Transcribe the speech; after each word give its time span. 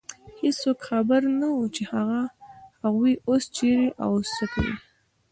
هېڅوک 0.39 0.77
خبر 0.87 1.21
نه 1.39 1.47
و، 1.53 1.57
چې 1.75 1.83
هغوی 2.83 3.13
اوس 3.27 3.43
چېرې 3.57 3.87
او 4.03 4.11
څه 4.35 4.45
کوي. 4.53 4.75